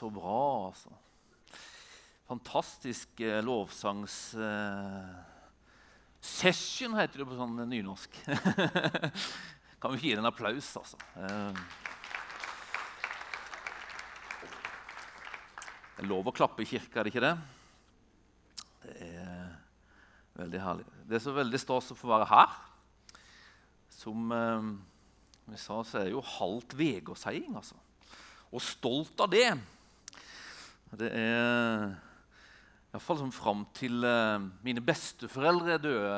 [0.00, 0.92] så bra, altså.
[2.30, 4.34] Fantastisk eh, lovsangs...
[4.34, 5.10] Eh,
[6.20, 8.16] session heter det på sånn nynorsk.
[9.80, 11.00] kan vi gi den en applaus, altså.
[11.20, 11.60] Eh,
[15.96, 17.34] det er lov å klappe i kirka, er det ikke det?
[18.84, 19.50] Det er
[20.40, 20.86] veldig herlig.
[21.08, 22.56] Det er så veldig stas å få være her.
[24.00, 24.70] Som eh,
[25.50, 27.76] vi sa, så er det jo halvt vegårsheiing, altså.
[28.50, 29.50] Og stolt av det.
[30.98, 31.92] Det er
[32.90, 36.14] Iallfall sånn fram til eh, mine besteforeldre døde,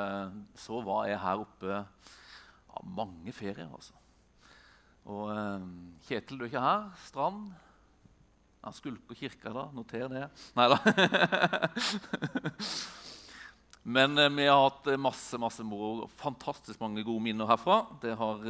[0.57, 3.93] så var jeg her oppe ja, mange ferier, altså.
[5.13, 5.67] Og eh,
[6.07, 6.87] Kjetil, du er ikke her.
[7.05, 7.51] Strand.
[8.63, 9.67] Han skulker kirka da.
[9.77, 10.25] Noter det.
[10.57, 10.79] Nei da.
[13.99, 16.09] Men eh, vi har hatt masse masse moro.
[16.23, 17.83] Fantastisk mange gode minner herfra.
[18.01, 18.49] Det har,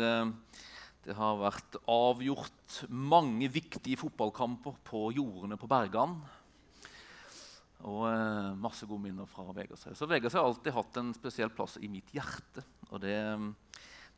[1.03, 6.15] det har vært avgjort mange viktige fotballkamper på jordene på Bergan.
[7.91, 9.97] Og eh, masse gode minner fra Vegårshei.
[9.99, 12.63] Så Vegårshei har alltid hatt en spesiell plass i mitt hjerte.
[12.93, 13.17] Og det,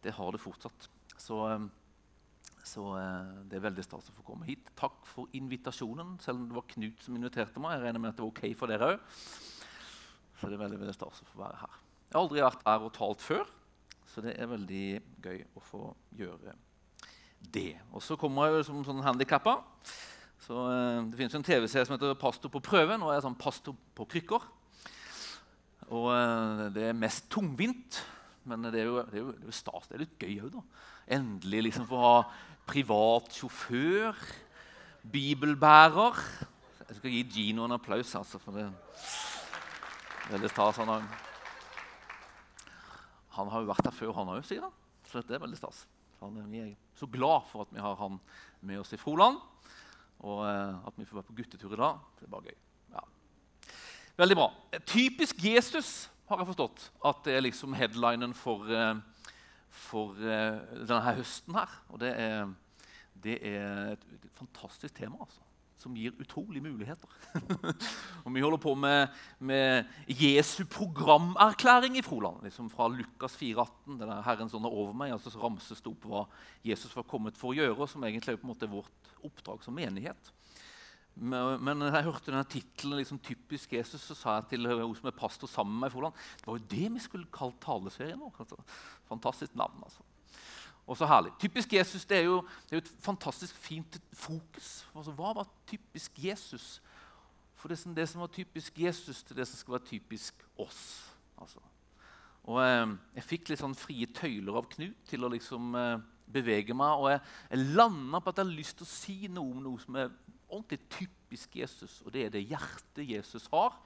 [0.04, 0.90] det har det fortsatt.
[1.16, 1.64] Så, eh,
[2.68, 4.68] så eh, det er veldig stas å få komme hit.
[4.76, 7.78] Takk for invitasjonen, selv om det var Knut som inviterte meg.
[7.78, 9.08] Jeg regner med at det var ok for dere òg.
[10.36, 11.80] Så det er veldig, veldig stas å få være her.
[12.10, 13.48] Jeg har aldri vært her og talt før,
[14.12, 14.86] så det er veldig
[15.24, 15.82] gøy å få
[16.20, 16.52] gjøre.
[17.92, 19.58] Og så kommer jeg jo som sånn handikappa.
[20.44, 23.00] Så, eh, det finnes en TV-serie som heter 'Pastor på prøven'.
[23.00, 24.42] jeg er sånn pastor på krykker.
[25.90, 28.04] Og eh, Det er mest tungvint,
[28.44, 29.88] men det er jo, det er jo, det er jo stas.
[29.88, 30.62] Det er litt gøy òg, da.
[31.08, 32.24] Endelig liksom få ha
[32.66, 34.14] privat sjåfør,
[35.10, 36.16] bibelbærer.
[36.88, 38.72] Jeg skal gi Gino en applaus, altså, for det er
[40.30, 40.76] veldig stas.
[40.76, 41.08] Han
[43.34, 44.74] han har jo vært her før, han òg, sier han.
[45.10, 45.86] Så det er veldig stas.
[46.24, 48.18] Han, vi er så glad for at vi har han
[48.64, 49.40] med oss i Froland.
[50.24, 52.58] Og eh, at vi får være på guttetur i dag, det er bare gøy.
[52.94, 53.04] Ja.
[54.22, 54.48] Veldig bra.
[54.88, 55.94] Typisk Jesus
[56.30, 58.94] har jeg forstått at det er liksom headlinen for, eh,
[59.68, 61.80] for eh, denne høsten her.
[61.92, 62.54] Og det er,
[63.26, 65.20] det er et, et fantastisk tema.
[65.26, 65.44] altså
[65.84, 67.10] som gir utrolige muligheter.
[68.24, 72.42] og Vi holder på med, med Jesu programerklæring i Froland.
[72.46, 73.98] Liksom fra Lukas 4,18.
[74.00, 76.24] det der Herren sånn er over meg, altså så ramses det opp hva
[76.64, 79.76] Jesus var kommet for å gjøre, som egentlig er på en måte vårt oppdrag som
[79.76, 80.32] menighet.
[81.14, 85.06] Men, men jeg hørte denne tittelen liksom, 'Typisk Jesus', så sa jeg til hun som
[85.06, 88.18] er pastor sammen med meg i Froland, det var jo det vi skulle kalt taleserien
[88.18, 88.34] vår.
[88.42, 88.58] Altså.
[89.12, 89.84] Fantastisk navn.
[89.86, 90.02] altså.
[90.86, 91.32] Og så herlig.
[91.40, 94.84] Typisk Jesus det er, jo, det er jo et fantastisk fint fokus.
[94.92, 96.82] Altså, hva var typisk Jesus?
[97.56, 100.82] For det som, det som var typisk Jesus, til det som skal være typisk oss.
[101.40, 101.62] Altså.
[102.44, 106.76] Og eh, Jeg fikk litt sånn frie tøyler av Knut til å liksom eh, bevege
[106.76, 107.00] meg.
[107.00, 109.80] Og jeg, jeg landa på at jeg har lyst til å si noe om noe
[109.80, 110.12] som er
[110.50, 112.02] ordentlig typisk Jesus.
[112.04, 113.80] Og det er det hjertet Jesus har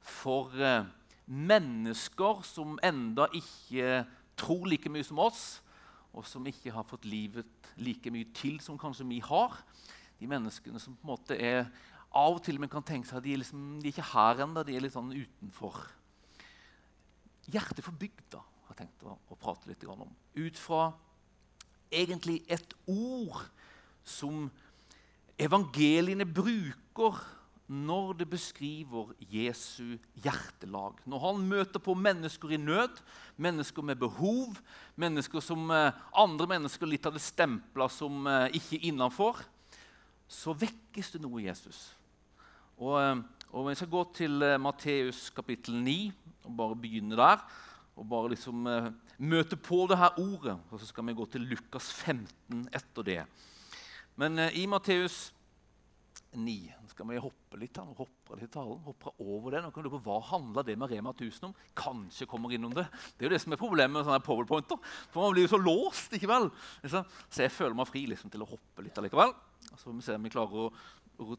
[0.00, 0.88] for eh,
[1.26, 4.06] mennesker som enda ikke
[4.40, 5.46] tror like mye som oss
[6.16, 9.58] og som ikke har fått livet like mye til som kanskje vi har.
[10.16, 11.68] De menneskene som på en måte er
[12.16, 14.38] Av og til man kan tenke seg at de er, liksom, de er ikke her
[14.40, 15.82] ennå, de er litt sånn utenfor.
[17.52, 20.06] Hjertet for bygda har jeg tenkt å, å prate litt om.
[20.38, 20.86] Ut fra
[21.92, 23.42] egentlig et ord
[24.06, 24.46] som
[25.36, 27.20] evangeliene bruker
[27.66, 31.00] når det beskriver Jesu hjertelag.
[31.04, 33.00] Når han møter på mennesker i nød,
[33.42, 34.54] mennesker med behov,
[34.94, 39.42] mennesker som eh, andre mennesker litt hadde stempla som eh, ikke innafor,
[40.30, 41.88] så vekkes det noe i Jesus.
[42.78, 43.16] Og, eh,
[43.50, 46.12] og Vi skal gå til Matteus kapittel 9
[46.46, 47.42] og bare begynne der.
[47.96, 48.66] Og bare liksom
[49.16, 50.58] møte på det her ordet.
[50.68, 53.22] Og så skal vi gå til Lukas 15 etter det.
[54.20, 55.32] Men i Matteus
[56.36, 56.74] 9.
[56.82, 59.62] Nå skal vi hoppe litt her, hoppe litt talen, hoppe over det.
[59.64, 61.54] Nå kan du på Hva handla det med Rema 1000 om?
[61.78, 62.86] Kanskje kommer innom det.
[63.16, 64.80] Det er jo det som er problemet med sånne powerpointer.
[65.12, 66.12] For man blir jo så låst.
[66.16, 66.50] ikke vel?
[66.84, 67.04] Så
[67.44, 69.32] jeg føler meg fri liksom, til å hoppe litt allikevel.
[69.72, 71.32] Så får vi se om vi klarer å,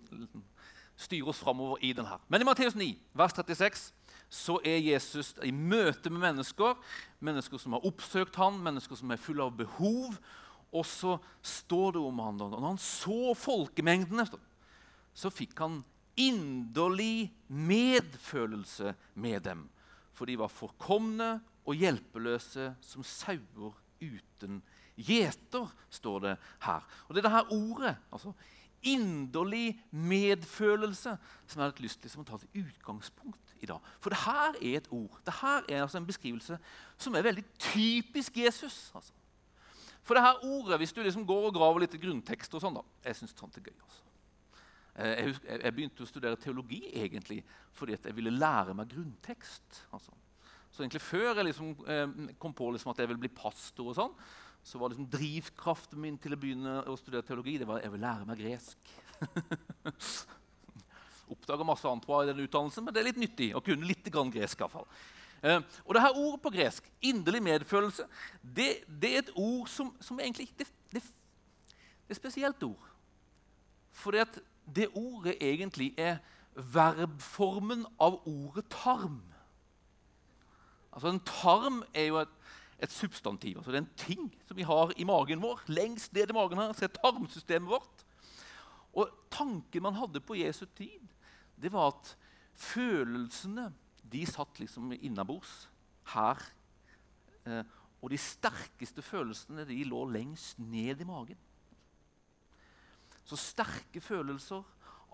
[0.97, 2.17] styre oss framover i den her.
[2.25, 3.91] Men i Matteus 9, vers 36,
[4.33, 6.73] så er Jesus i møte med mennesker.
[7.21, 10.17] Mennesker som har oppsøkt ham, mennesker som er fulle av behov.
[10.73, 11.15] Og så
[11.45, 14.25] står det om han, og Når han så folkemengdene
[15.17, 15.79] så fikk han
[16.17, 19.65] inderlig medfølelse med dem.
[20.17, 21.37] For de var forkomne
[21.67, 24.61] og hjelpeløse som sauer uten
[24.97, 26.85] gjeter, står det her.
[27.07, 28.33] Og Det er det her ordet, altså
[28.87, 31.17] inderlig medfølelse,
[31.47, 33.81] som jeg har lyst til å ta til utgangspunkt i dag.
[33.99, 35.17] For det her er et ord.
[35.25, 36.59] Det her er altså en beskrivelse
[36.97, 38.91] som er veldig typisk Jesus.
[38.95, 39.13] Altså.
[40.03, 42.77] For det her ordet, hvis du liksom går og graver litt i grunntekst og sånn
[42.77, 43.75] da, Jeg syns sånt er gøy.
[43.81, 44.03] altså.
[44.97, 47.43] Eh, jeg, husker, jeg, begynte å studere teologi egentlig
[47.77, 49.83] fordi jeg ville lære meg grunntekst.
[49.93, 50.15] Altså.
[50.73, 53.97] Så egentlig Før jeg liksom, eh, kom på liksom at jeg ville bli pastor, og
[53.97, 54.15] sånn,
[54.65, 57.93] så var liksom drivkraften min til å begynne å studere teologi det var at jeg
[57.93, 58.91] ville lære meg gresk.
[61.33, 64.09] Oppdaga masse annet bra i den utdannelsen, men det er litt nyttig å kunne litt
[64.11, 64.57] grann gresk.
[64.57, 64.89] I hvert fall.
[65.45, 68.09] Eh, og det her ordet på gresk, 'inderlig medfølelse',
[68.41, 72.87] det, det er et ord som, som egentlig det, det, det er et spesielt ord.
[73.93, 74.39] Fordi at
[74.75, 76.17] det ordet egentlig er
[76.57, 79.21] verbformen av ordet tarm.
[80.91, 82.33] Altså En tarm er jo et,
[82.81, 83.57] et substantiv.
[83.57, 85.61] altså Det er en ting som vi har i magen vår.
[85.67, 88.05] Lengst ned i magen her så er tarmsystemet vårt.
[88.97, 91.03] Og Tanken man hadde på Jesu tid,
[91.61, 92.15] det var at
[92.57, 93.69] følelsene
[94.11, 95.67] de satt liksom innabords
[96.13, 96.41] her.
[97.45, 97.63] Eh,
[98.01, 101.37] og de sterkeste følelsene de lå lengst ned i magen.
[103.27, 104.63] Så sterke følelser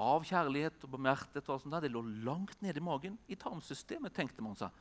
[0.04, 4.13] av kjærlighet og bemerkethet og sånt der, det lå langt nede i magen, i tarmsystemet,
[4.13, 4.74] tenkte man seg.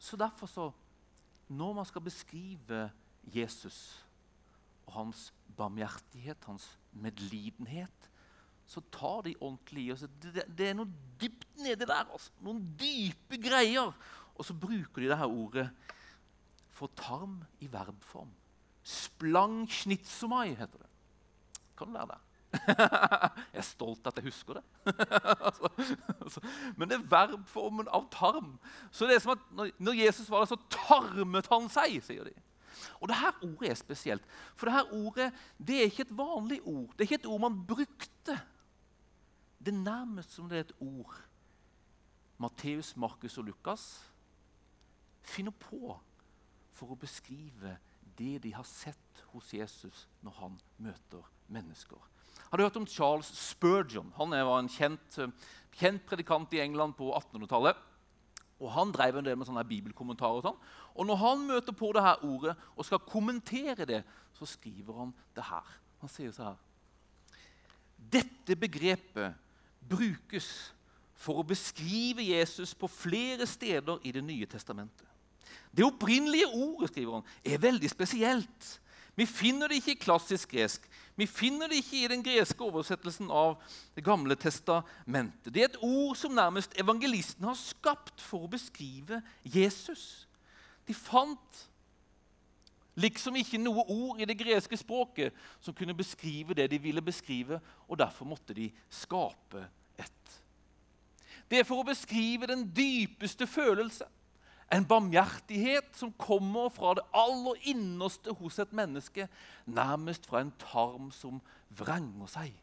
[0.00, 0.70] Så derfor så
[1.50, 2.92] Når man skal beskrive
[3.26, 4.04] Jesus
[4.86, 8.06] og hans barmhjertighet, hans medlidenhet,
[8.70, 9.96] så tar de ordentlig i.
[10.22, 10.86] Det, det, er noe
[11.18, 12.06] dypt nedi der.
[12.06, 12.30] Altså.
[12.46, 13.90] Noen dype greier.
[14.36, 15.66] Og så bruker de det her ordet
[16.70, 18.30] for tarm i verbform.
[18.86, 20.89] Splang schnitsomai heter det.
[21.80, 22.20] Kan lære det?
[23.54, 24.64] jeg er stolt at jeg husker det.
[26.20, 26.42] Altså.
[26.76, 28.52] Men det er verbformen av tarm.
[28.90, 32.34] Så det er som at Når Jesus var der, så tarmet han seg, sier de.
[33.00, 34.24] Og det her ordet er spesielt.
[34.56, 36.92] For det her ordet det er ikke et vanlig ord.
[36.92, 38.36] Det er ikke et ord man brukte.
[39.58, 41.16] Det er nærmest som det er et ord
[42.40, 43.82] Matteus, Markus og Lukas
[45.20, 45.92] finner på
[46.72, 47.74] for å beskrive
[48.16, 51.98] det de har sett hos Jesus når han møter mennesker.
[52.50, 54.12] Har du hørt om Charles Spurgeon?
[54.16, 55.18] Han var en kjent,
[55.78, 57.78] kjent predikant i England på 1800-tallet.
[58.60, 60.40] Og Han drev en del med sånne bibelkommentarer.
[60.40, 60.58] Og sånn.
[60.94, 64.02] Og Når han møter på det her ordet og skal kommentere det,
[64.36, 65.70] så skriver han det her.
[66.02, 66.58] Han sier så her
[68.10, 69.36] Dette begrepet
[69.90, 70.72] brukes
[71.20, 75.06] for å beskrive Jesus på flere steder i Det nye testamentet.
[75.70, 78.70] Det opprinnelige ordet skriver han, er veldig spesielt.
[79.14, 80.86] Vi finner det ikke i klassisk gresk.
[81.20, 83.58] Vi finner det ikke i den greske oversettelsen av
[83.94, 85.52] Det gamle testamentet.
[85.52, 90.24] Det er et ord som nærmest evangelisten har skapt for å beskrive Jesus.
[90.88, 91.58] De fant
[93.00, 97.60] liksom ikke noe ord i det greske språket som kunne beskrive det de ville beskrive,
[97.88, 99.66] og derfor måtte de skape
[100.00, 100.40] et.
[101.50, 104.08] Det er for å beskrive den dypeste følelse
[104.70, 109.26] en barmhjertighet som kommer fra det aller innerste hos et menneske,
[109.66, 112.54] nærmest fra en tarm som vrenger seg.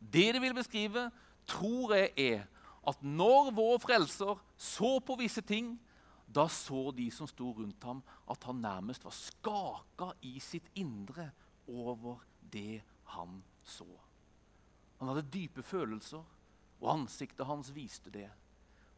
[0.00, 1.10] Det det vil beskrive,
[1.46, 2.46] tror jeg er
[2.88, 5.76] at når vår frelser så på visse ting,
[6.26, 8.00] da så de som sto rundt ham,
[8.30, 11.28] at han nærmest var skaka i sitt indre
[11.68, 12.80] over det
[13.12, 13.88] han så.
[14.98, 16.22] Han hadde dype følelser,
[16.80, 18.30] og ansiktet hans viste det.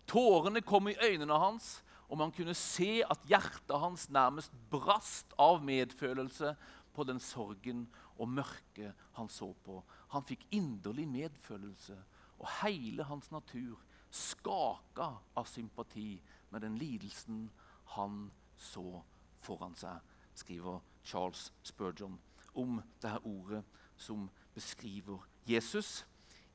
[0.08, 5.62] Tårene kom i øynene hans, og man kunne se at hjertet hans nærmest brast av
[5.64, 6.54] medfølelse
[6.94, 7.86] på den sorgen
[8.18, 9.80] og mørket han så på.
[10.14, 11.96] Han fikk inderlig medfølelse,
[12.38, 13.80] og hele hans natur
[14.14, 16.20] skaka av sympati
[16.52, 17.48] med den lidelsen
[17.96, 19.02] han så
[19.42, 19.98] foran seg,
[20.38, 22.18] skriver Charles Spurgeon
[22.54, 23.64] om dette ordet
[23.96, 26.04] som beskriver Jesus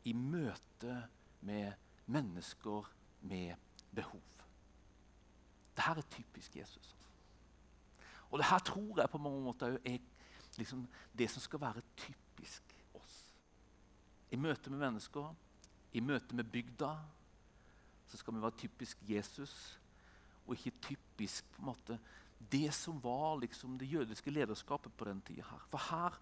[0.08, 0.96] i møte
[1.44, 1.76] med
[2.08, 2.88] mennesker
[3.22, 3.56] med
[3.96, 4.39] behov.
[5.76, 6.96] Dette er typisk Jesus.
[8.30, 9.98] Og det her tror jeg på mange måter er
[10.58, 13.20] liksom det som skal være typisk oss.
[14.32, 15.34] I møte med mennesker,
[15.94, 16.94] i møte med bygda,
[18.10, 19.80] så skal vi være typisk Jesus,
[20.48, 22.00] og ikke typisk på en måte
[22.52, 25.44] det som var liksom det jødiske lederskapet på den tida.
[25.70, 26.16] For her,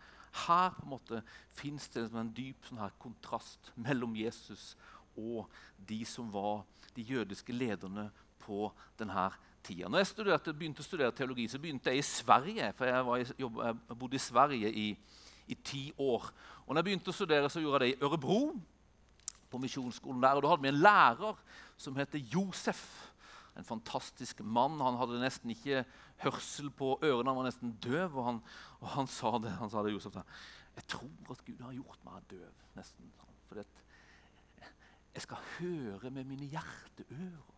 [0.48, 1.22] her på en måte
[1.54, 4.72] fins det en dyp sånn her kontrast mellom Jesus
[5.18, 6.64] og de som var
[6.96, 8.10] de jødiske lederne
[8.48, 9.28] på denne
[9.68, 9.90] tida.
[9.92, 12.72] Når jeg studerte, begynte å studere teologi, så begynte jeg i Sverige.
[12.78, 14.88] For jeg, i, jeg bodde i Sverige i,
[15.48, 16.30] i, ti år.
[16.66, 18.42] Og når jeg begynte å studere, så gjorde jeg det i Ørebro.
[19.48, 21.38] på misjonsskolen der, og Da hadde vi en lærer
[21.80, 22.82] som heter Josef.
[23.58, 24.80] En fantastisk mann.
[24.84, 25.86] Han hadde nesten ikke
[26.24, 28.18] hørsel på ørene, han var nesten døv.
[28.18, 28.42] Og han,
[28.82, 30.26] og han sa det, han sa det Josef sa,
[30.78, 32.66] jeg tror at Gud har gjort meg døv.
[32.76, 33.14] nesten.
[33.48, 33.64] For
[35.18, 37.57] jeg skal høre med mine hjerteører.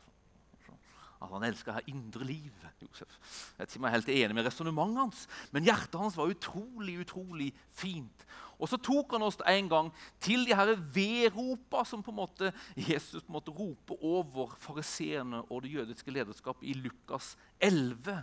[1.20, 2.52] At han elska her indre liv.
[2.80, 3.18] Josef.
[3.58, 7.50] Jeg vet ikke er helt enig med resonnementet hans, men hjertet hans var utrolig utrolig
[7.76, 8.26] fint.
[8.60, 9.90] Og så tok han oss en gang
[10.24, 15.44] til de her vedropa som på en måte Jesus på en måte roper over fariseerne
[15.48, 18.20] og det jødiske lederskapet i Lukas 11.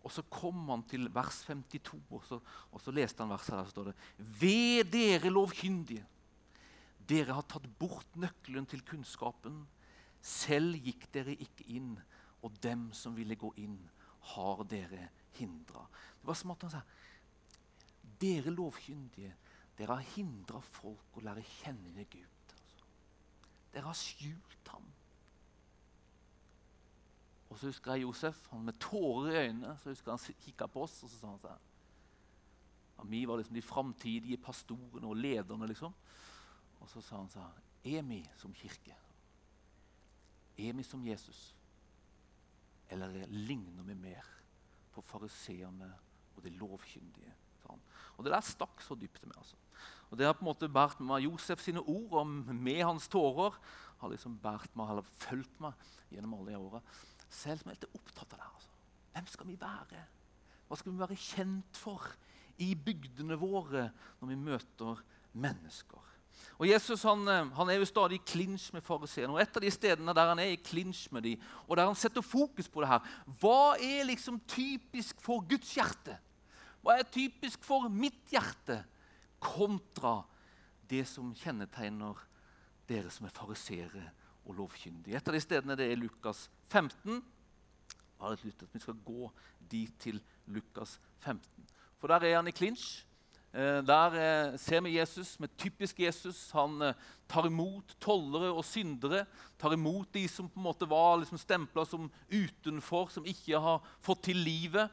[0.00, 2.38] Og så kom han til vers 52, og så,
[2.72, 3.64] og så leste han verset der.
[3.64, 3.96] så står det,
[4.40, 6.06] Ved dere lovkyndige,
[7.10, 9.64] dere har tatt bort nøkkelen til kunnskapen.
[10.22, 11.94] Selv gikk dere ikke inn,
[12.42, 13.78] og dem som ville gå inn,
[14.34, 15.86] har dere hindra.
[16.20, 16.82] Det var som at han sa
[18.20, 19.32] Dere lovkyndige,
[19.78, 22.50] dere har hindra folk å lære kjenne Gud.
[22.52, 22.88] Altså.
[23.72, 24.90] Dere har skjult ham.
[27.48, 30.84] Og så husker jeg Josef han med tårer i øynene så husker han kikka på
[30.84, 35.66] oss og så sa han sånn Vi var liksom de framtidige pastorene og lederne.
[35.66, 35.94] liksom.
[36.80, 38.96] Og så sa han sånn Er vi som kirke?
[40.58, 41.54] Er vi som Jesus?
[42.90, 44.26] Eller ligner vi mer
[44.94, 45.90] på fariseerne
[46.36, 47.36] og de lovkyndige?
[48.16, 49.36] Og Det der stakk så dypt med.
[49.36, 49.56] altså.
[50.10, 53.54] Og Det har på en måte båret meg Josef sine ord og med hans tårer
[54.00, 55.72] har liksom bært meg, eller fulgt meg
[56.10, 56.80] gjennom alle de åra.
[57.28, 58.48] Selv som er helt opptatt av det.
[58.54, 58.70] Altså.
[59.12, 60.04] Hvem skal vi være?
[60.68, 62.06] Hva skal vi være kjent for
[62.58, 66.19] i bygdene våre når vi møter mennesker?
[66.58, 69.40] Og Jesus han, eh, han er jo stadig i klinsj med fariseerne.
[69.40, 72.24] Et av de stedene der han er i klinsj med dem, og der han setter
[72.24, 76.18] fokus på det her Hva er liksom typisk for Guds hjerte?
[76.80, 78.82] Hva er typisk for mitt hjerte?
[79.40, 80.20] Kontra
[80.90, 82.18] det som kjennetegner
[82.88, 84.02] dere som er fariseere
[84.44, 85.16] og lovkyndige.
[85.16, 87.20] Et av de stedene det er Lukas 15.
[87.20, 89.30] Jeg har lyst til at Vi skal gå
[89.70, 91.68] dit til Lukas 15.
[92.00, 93.04] For der er han i klinsj.
[93.52, 96.50] Eh, der eh, ser vi Jesus med typisk Jesus.
[96.54, 96.94] Han eh,
[97.26, 99.24] tar imot tollere og syndere.
[99.58, 103.82] Tar imot de som på en måte var liksom stempla som utenfor, som ikke har
[104.06, 104.90] fått til livet.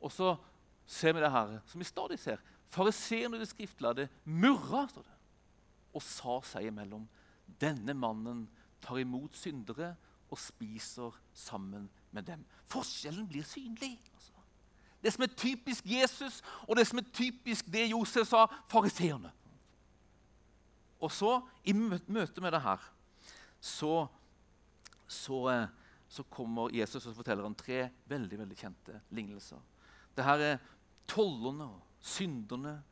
[0.00, 0.36] Og så
[0.86, 2.38] ser vi det her, som vi stadig ser.
[2.72, 5.18] Fariseerne og de skriftlærde murra står det,
[5.92, 7.04] og sa seg imellom.
[7.60, 8.46] Denne mannen
[8.82, 9.92] tar imot syndere
[10.32, 12.46] og spiser sammen med dem.
[12.70, 13.98] Forskjellen blir synlig.
[14.14, 14.31] Altså.
[15.02, 19.32] Det som er typisk Jesus, og det som er typisk det Josef sa, fariseerne.
[21.02, 22.82] Og så, i møte med det her,
[23.60, 24.06] så,
[25.06, 25.66] så, eh,
[26.08, 29.58] så, kommer Jesus og forteller om tre veldig veldig kjente lignelser.
[30.16, 30.62] Det her er
[31.08, 32.82] tollerne og synderne.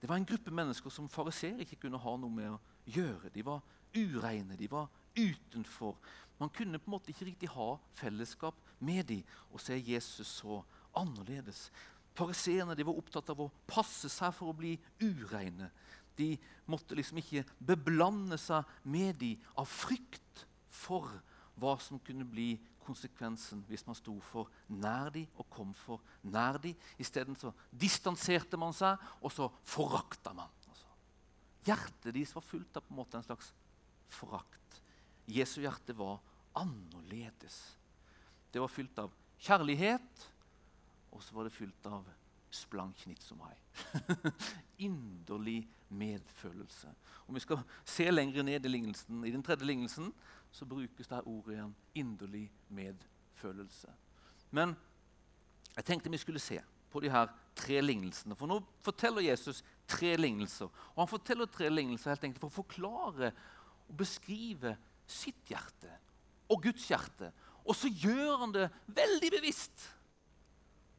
[0.00, 3.32] Det var en gruppe mennesker som fariseer ikke kunne ha noe med å gjøre.
[3.34, 3.62] De var
[3.96, 4.86] ureine, de var
[5.18, 5.96] utenfor.
[6.38, 9.24] Man kunne på en måte ikke riktig ha fellesskap med dem.
[9.50, 10.62] Og så er Jesus så
[10.98, 11.68] annerledes.
[12.18, 15.70] Fariseerne var opptatt av å passe seg for å bli ureine.
[16.18, 16.32] De
[16.66, 21.06] måtte liksom ikke beblande seg med dem av frykt for
[21.58, 22.56] hva som kunne bli
[22.88, 26.76] konsekvensen hvis man sto for nær dem og kom for nær dem.
[27.00, 27.36] Isteden
[27.70, 30.50] distanserte man seg, og så forakta man.
[30.70, 30.88] Altså.
[31.68, 33.52] Hjertet deres var fullt av på en måte en slags
[34.18, 34.80] forakt.
[35.28, 36.18] Jesu hjerte var
[36.56, 37.60] annerledes.
[38.50, 39.12] Det var fylt av
[39.44, 40.28] kjærlighet
[41.12, 42.06] og så var det fylt av
[42.50, 43.04] splank
[43.36, 43.56] meg.
[44.88, 46.88] Inderlig medfølelse.
[47.26, 50.12] Om vi skal se lenger ned i lignelsen, i den tredje lignelsen
[50.52, 53.92] så brukes det ordet igjen inderlig medfølelse.
[54.50, 54.74] Men
[55.76, 56.60] jeg tenkte vi skulle se
[56.90, 58.36] på de her tre lignelsene.
[58.36, 60.70] For nå forteller Jesus tre lignelser.
[60.94, 63.32] Og han forteller tre lignelser helt enkelt for å forklare
[63.88, 64.76] og beskrive
[65.08, 65.92] sitt hjerte
[66.48, 67.30] og Guds hjerte.
[67.68, 69.84] Og så gjør han det veldig bevisst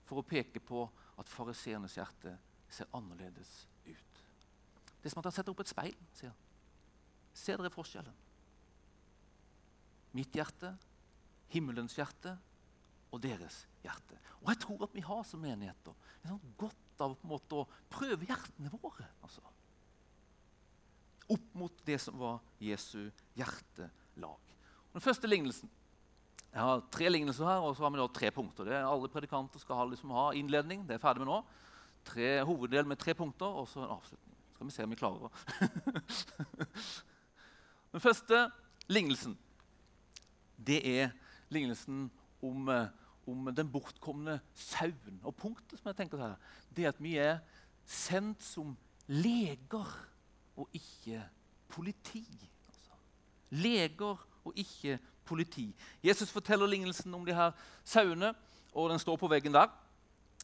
[0.09, 0.87] for å peke på
[1.21, 2.33] at fariseernes hjerte
[2.69, 3.51] ser annerledes
[3.85, 4.21] ut.
[4.99, 5.95] Det er som at han setter opp et speil.
[6.17, 6.45] sier han.
[7.33, 8.15] Ser dere forskjellen?
[10.17, 10.73] Mitt hjerte,
[11.53, 12.33] himmelens hjerte
[13.13, 14.17] og deres hjerte.
[14.41, 18.27] Og jeg tror at vi har som menigheter en sånn godt av måte å prøve
[18.27, 19.07] hjertene våre.
[19.21, 19.43] Altså.
[21.29, 24.55] Opp mot det som var Jesu hjertelag.
[24.89, 25.69] Den første lignelsen
[26.49, 28.65] jeg har tre lignelser her, og så har vi da tre punkter.
[28.65, 30.87] Det er Alle predikanter skal ha, liksom, ha innledning.
[30.87, 31.43] Det er ferdig med nå.
[32.09, 34.37] Tre Hoveddel med tre punkter, og så en avslutning.
[34.55, 35.31] Skal vi se om vi klarer det.
[37.93, 38.41] Den første
[38.89, 39.37] lignelsen
[40.59, 41.13] det er
[41.53, 42.09] lignelsen
[42.43, 42.87] om, eh,
[43.27, 45.19] om, den bortkomne sauen.
[45.23, 46.35] Og punktet som jeg tenker her,
[46.75, 47.39] det er at vi er
[47.85, 48.75] sendt som
[49.07, 49.93] leger
[50.59, 51.23] og ikke
[51.69, 52.25] politi.
[52.67, 52.99] Altså.
[53.49, 55.09] Leger og ikke politi.
[56.03, 57.51] Jesus forteller lignelsen om de her
[57.83, 58.33] sauene,
[58.73, 59.69] og den står på veggen der.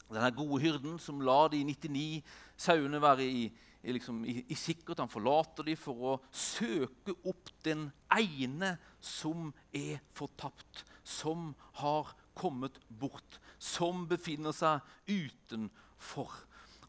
[0.09, 2.23] denne gode hyrden som lar de 99
[2.57, 3.45] sauene være i,
[3.83, 4.99] i, liksom, i, i sikkert.
[4.99, 12.77] Han forlater dem for å søke opp den ene som er fortapt, som har kommet
[12.89, 16.29] bort, som befinner seg utenfor.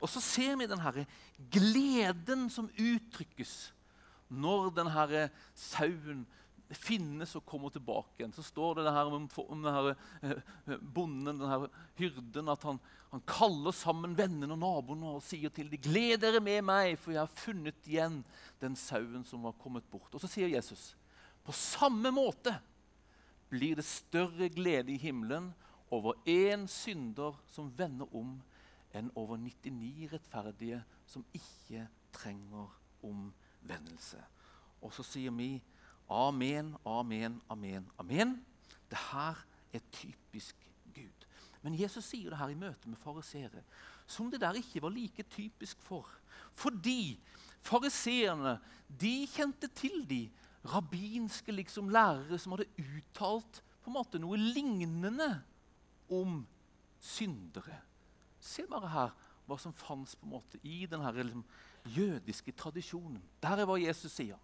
[0.01, 1.07] Og så ser vi den herre
[1.53, 3.73] gleden som uttrykkes
[4.29, 6.25] når den herre sauen
[6.75, 8.33] finnes og kommer tilbake igjen.
[8.35, 11.69] Så står det, det her om, om denne eh, bonden, denne
[11.99, 12.81] hyrden, at han,
[13.13, 17.15] han, kaller sammen vennene og naboene og sier til dem, 'Gled dere med meg, for
[17.15, 18.23] jeg har funnet igjen
[18.63, 20.97] den sauen som var kommet bort.' Og så sier Jesus,
[21.47, 22.57] 'På samme måte
[23.49, 25.53] blir det større glede i himmelen
[25.95, 28.41] over én synder som vender om,
[28.91, 32.75] enn over 99 rettferdige som ikke trenger
[33.07, 34.25] omvendelse.'
[34.83, 35.63] Og så sier vi
[36.09, 38.37] Amen, amen, amen, amen.
[38.91, 40.57] Det her er typisk
[40.95, 41.27] Gud.
[41.63, 43.65] Men Jesus sier det her i møte med fariseere,
[44.07, 46.07] som det der ikke var like typisk for.
[46.55, 47.19] Fordi
[47.67, 48.59] fariseerne
[49.27, 50.23] kjente til de
[50.67, 55.29] rabbinske liksom, lærere som hadde uttalt på en måte noe lignende
[56.11, 56.45] om
[57.03, 57.81] syndere.
[58.41, 59.15] Se bare her
[59.47, 60.17] hva som fantes
[60.63, 61.43] i den liksom,
[61.87, 63.23] jødiske tradisjonen.
[63.43, 64.39] Der er hva Jesus sier.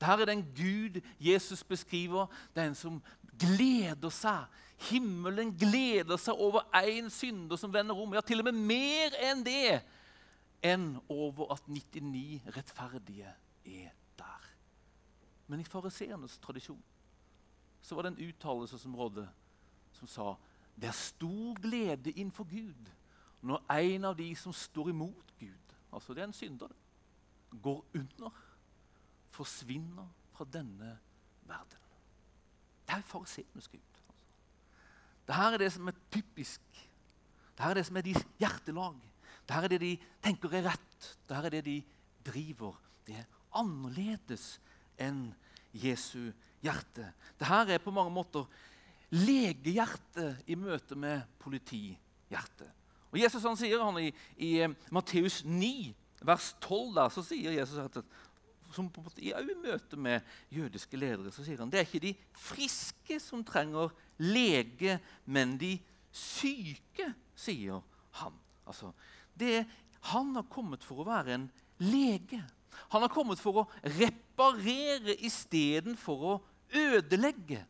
[0.00, 2.26] Dette er den Gud Jesus beskriver,
[2.56, 3.02] den som
[3.38, 4.44] gleder seg.
[4.90, 8.12] Himmelen gleder seg over én synder som vender om.
[8.14, 9.80] Ja, til og med mer enn det.
[10.64, 13.32] Enn over at 99 rettferdige
[13.64, 14.50] er der.
[15.46, 16.82] Men i fariseernes tradisjon
[17.86, 19.28] så var det en uttalelse som rådde,
[19.94, 20.32] som sa
[20.76, 22.88] det er stor glede innenfor Gud
[23.46, 26.72] når en av de som står imot Gud, altså det er en synder,
[27.62, 28.40] går under
[29.34, 30.98] forsvinner fra denne
[31.48, 31.82] verden.
[32.86, 33.80] Det er fariseernes Gud.
[33.80, 34.14] Altså.
[35.26, 36.62] Dette er det som er typisk.
[37.56, 39.00] Dette er det som er deres hjertelag.
[39.46, 39.92] Dette er det de
[40.22, 41.10] tenker er rett.
[41.26, 41.80] Dette er det de
[42.26, 42.78] driver.
[43.06, 44.56] Det er annerledes
[45.02, 45.28] enn
[45.76, 47.10] Jesu hjerte.
[47.38, 48.46] Dette er på mange måter
[49.14, 52.70] legehjertet i møte med politihjertet.
[53.12, 54.10] Og Jesus han sier han i,
[54.42, 55.94] i Matteus 9,
[56.26, 58.00] vers 12, der, så sier Jesus at
[58.76, 62.04] som på en måte, i møte med jødiske ledere så sier han det er ikke
[62.04, 65.76] de friske som trenger lege, men de
[66.12, 67.82] syke, sier
[68.20, 68.36] han.
[68.66, 68.92] Altså,
[69.36, 69.64] det,
[70.12, 71.48] han har kommet for å være en
[71.82, 72.40] lege.
[72.92, 73.66] Han har kommet for å
[73.98, 76.36] reparere istedenfor å
[76.76, 77.62] ødelegge.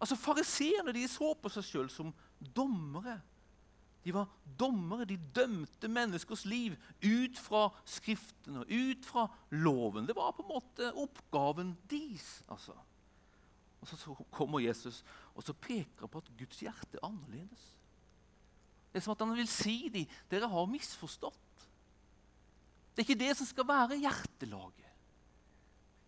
[0.00, 3.18] Altså, Fariseerne så på seg sjøl som dommere.
[4.04, 5.08] De var dommere.
[5.08, 10.06] De dømte menneskers liv ut fra Skriftene og ut fra loven.
[10.08, 12.40] Det var på en måte oppgaven deres.
[12.48, 12.76] Altså.
[13.80, 15.02] Og Så kommer Jesus
[15.34, 17.62] og så peker på at Guds hjerte er annerledes.
[18.90, 21.66] Det er som at han vil si dem dere har misforstått.
[22.90, 24.89] Det er ikke det som skal være hjertelaget.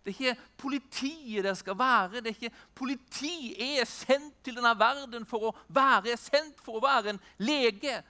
[0.02, 2.20] Det er ikke politiet det skal være.
[2.20, 6.82] det er ikke Politi er sendt til denne verden for å være sendt for å
[6.82, 8.00] være en lege.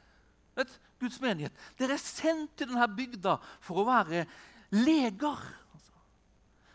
[0.57, 1.53] Vet, Guds menighet.
[1.77, 4.25] Dere er sendt til denne bygda for å være
[4.73, 5.45] leger.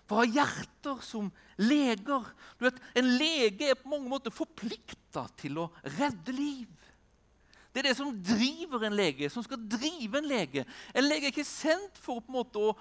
[0.08, 2.30] For å ha hjerter som leger.
[2.62, 6.70] Vet, En lege er på mange måter forplikta til å redde liv.
[7.78, 10.64] Det er det som driver en lege, som skal drive en lege.
[10.98, 12.72] En lege er ikke sendt for på en måte å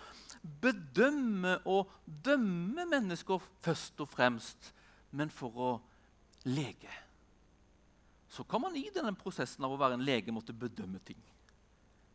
[0.63, 1.91] bedømme og
[2.25, 4.71] dømme mennesker først og fremst,
[5.13, 5.69] men for å
[6.49, 6.95] lege.
[8.33, 11.21] Så kan man i denne prosessen av å være en lege måtte bedømme ting.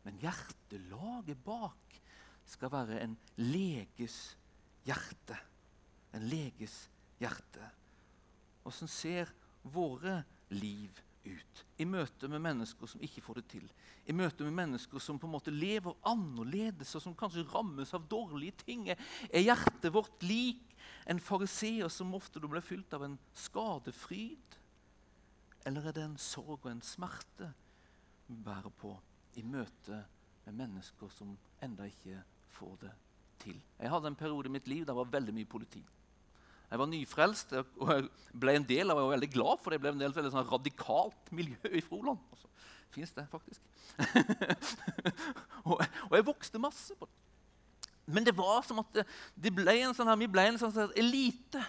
[0.01, 2.01] Men hjertelaget bak
[2.49, 4.17] skal være en leges
[4.89, 5.37] hjerte.
[6.17, 6.81] En leges
[7.21, 7.69] hjerte.
[8.65, 9.29] Åssen ser
[9.69, 11.11] våre liv ut?
[11.23, 13.67] Ut i møte med mennesker som ikke får det til.
[14.10, 18.07] I møte med mennesker som på en måte lever annerledes, og som kanskje rammes av
[18.10, 18.88] dårlige ting.
[18.91, 20.75] Er hjertet vårt lik
[21.10, 24.57] en fariseer som ofte ble fylt av en skadefryd?
[25.69, 27.51] Eller er det en sorg og en smerte
[28.27, 28.95] vi bærer på
[29.38, 30.03] i møte
[30.47, 32.23] med mennesker som enda ikke
[32.57, 32.93] får det
[33.43, 33.57] til?
[33.77, 35.84] Jeg hadde en periode i mitt liv der det var veldig mye politi.
[36.71, 38.05] Jeg var nyfrelst og jeg
[38.39, 39.77] ble en del av, jeg var veldig glad for det.
[39.77, 42.21] Jeg ble en del av et sånn radikalt miljø i Froland.
[42.31, 42.47] Altså,
[42.91, 43.62] Fins det, faktisk.
[45.67, 47.19] og, og, jeg vokste masse på det.
[48.12, 51.62] Men det var som at det, ble en sånn her, vi ble en sånn elite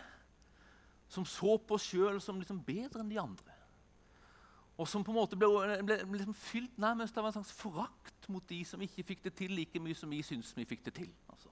[1.13, 3.59] som så på oss sjøl som liksom bedre enn de andre.
[4.81, 5.51] Og som på en måte ble,
[5.85, 9.53] ble liksom fylt nærmest av en slags forakt mot de som ikke fikk det til
[9.55, 11.11] like mye som vi syntes vi fikk det til.
[11.31, 11.52] Altså.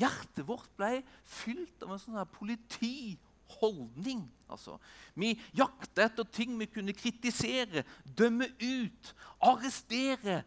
[0.00, 4.24] Hjertet vårt ble fylt av en sånn her politiholdning.
[4.50, 4.78] Altså,
[5.18, 10.42] vi jakta etter ting vi kunne kritisere, dømme ut, arrestere.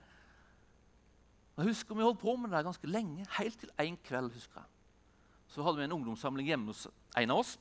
[1.57, 4.33] Jeg husker Vi holdt på med det ganske lenge, helt til en kveld.
[4.33, 4.69] husker jeg.
[5.47, 7.57] Så hadde vi en ungdomssamling hjemme hos en av oss.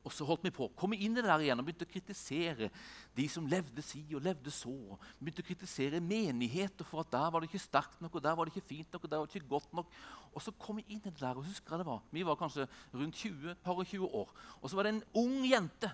[0.00, 0.70] Og så holdt vi på.
[0.80, 2.70] Kom inn i det der igjen og begynte å kritisere
[3.16, 4.72] de som levde si og levde så.
[5.18, 8.48] Begynte å kritisere menigheter for at der var det ikke sterkt nok, og der var
[8.48, 9.90] det ikke fint nok, og der var det ikke godt nok.
[10.32, 12.00] Og så kom vi inn i det der, og husker jeg det var.
[12.16, 14.32] Vi var kanskje rundt 20, par og 20 år.
[14.62, 15.92] Og så var det en ung jente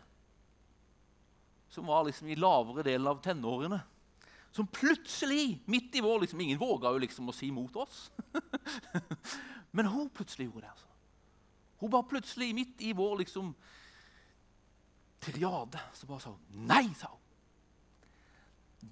[1.74, 3.82] som var liksom i lavere del av tenårene.
[4.54, 8.06] Som plutselig, midt i vår liksom, Ingen våga jo liksom å si mot oss.
[9.76, 10.70] Men hun plutselig gjorde det.
[10.70, 10.92] altså.
[11.82, 13.50] Hun var plutselig, midt i vår liksom,
[15.26, 16.34] triade, så bare sa
[16.66, 17.22] Nei, sa hun.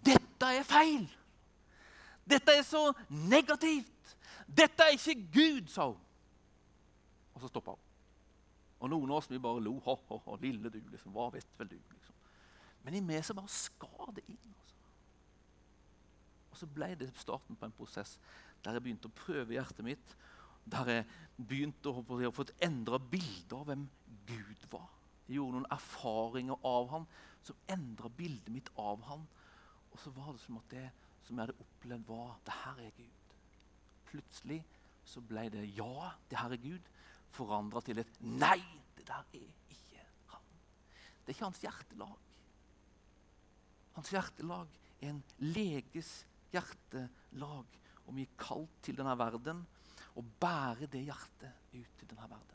[0.04, 1.06] Dette er feil.
[2.24, 4.16] Dette er så negativt.
[4.48, 6.00] Dette er ikke Gud, sa hun.
[7.34, 7.90] Og så stoppa hun.
[8.84, 9.76] Og noen av oss vi bare lo.
[9.86, 11.14] Ho, ho, ho, lille du, liksom.
[11.14, 11.78] Hva vet vel du?
[11.78, 12.16] liksom.
[12.84, 14.56] Men i meg så bare skar det inn.
[14.58, 14.82] Altså.
[16.50, 18.18] Og så ble det starten på en prosess
[18.64, 20.12] der jeg begynte å prøve hjertet mitt.
[20.64, 23.86] Der jeg begynte å, å få et endra bilde av hvem
[24.28, 24.88] Gud var.
[25.24, 27.06] Jeg gjorde noen erfaringer av han
[27.44, 29.24] som endra bildet mitt av han.
[29.92, 30.86] Og så var det som at det
[31.24, 33.36] som jeg hadde opplevd, var det her er Gud.
[34.10, 34.60] Plutselig
[35.08, 36.90] så ble det ja, det her er Gud,
[37.34, 38.60] forandra til et nei,
[38.96, 40.50] det der er ikke han.
[41.24, 42.18] Det er ikke hans hjertelag.
[43.94, 46.16] Hans hjertelag er en leges
[46.52, 47.80] hjertelag.
[48.04, 49.64] Og vi er kalt til denne verden
[50.14, 52.53] og bære det hjertet ut til denne verden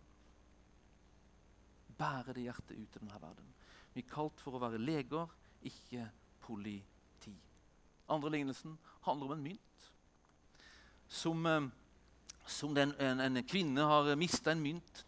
[1.99, 3.49] bære det hjertet ut i denne verden.
[3.93, 5.27] Vi er kalt for å være leger,
[5.67, 6.05] ikke
[6.45, 7.33] politi.
[8.09, 9.91] Andre lignelsen handler om en mynt.
[11.09, 11.67] Som, eh,
[12.47, 15.05] som den, en, en, kvinne har mista en mynt.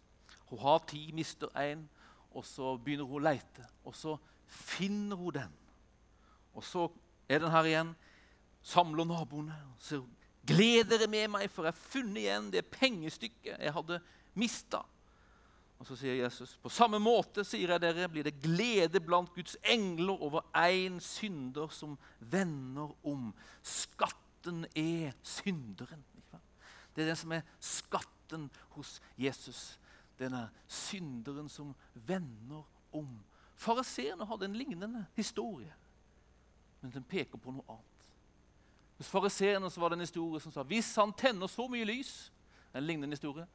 [0.50, 1.86] Hun har ti, mister én,
[2.32, 3.66] og så begynner hun å leite.
[3.84, 5.54] Og så finner hun den.
[6.52, 6.88] Og så
[7.28, 7.94] er den her igjen.
[8.62, 9.56] Samler naboene.
[9.72, 10.04] og sier,
[10.46, 14.00] Gled dere med meg, for jeg har funnet igjen det pengestykket jeg hadde
[14.34, 14.82] mista.
[15.82, 19.56] Og så sier Jesus på samme måte sier jeg dere, blir det glede blant Guds
[19.66, 23.32] engler over én synder som vender om.
[23.66, 26.04] Skatten er synderen.
[26.94, 29.80] Det er det som er skatten hos Jesus.
[30.20, 32.62] Denne synderen som vender
[32.94, 33.08] om.
[33.58, 35.72] Fariseerne hadde en lignende historie,
[36.80, 38.06] men den peker på noe annet.
[39.00, 42.30] Hos fariseerne var det en historie som sa hvis han tenner så mye lys
[42.72, 43.46] en lignende historie,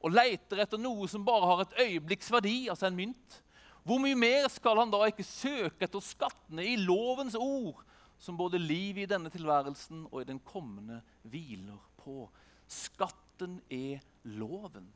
[0.00, 3.40] og leter etter noe som bare har et øyeblikks verdi, altså en mynt,
[3.84, 7.80] hvor mye mer skal han da ikke søke etter skattene i lovens ord,
[8.20, 12.26] som både livet i denne tilværelsen og i den kommende hviler på?
[12.70, 14.88] Skatten er loven.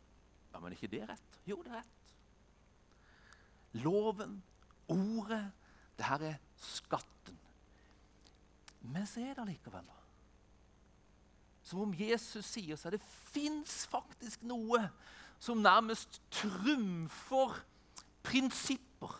[0.52, 1.40] Ja, Men er ikke det rett?
[1.48, 2.00] Jo, det er rett.
[3.82, 4.38] Loven,
[4.92, 5.42] ordet,
[5.98, 7.40] det her er skatten.
[8.84, 10.03] Men så er det likevel, da
[11.64, 14.82] som om Jesus sier seg det fins faktisk noe
[15.42, 17.56] som nærmest trumfer
[18.24, 19.12] prinsipper.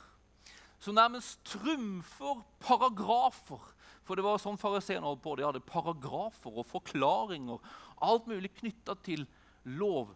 [0.80, 3.70] Som nærmest trumfer paragrafer.
[4.04, 5.34] For det var sånn fariseerne holdt på.
[5.36, 7.72] De hadde paragrafer og forklaringer.
[8.04, 9.24] Alt mulig knytta til
[9.64, 10.12] lov,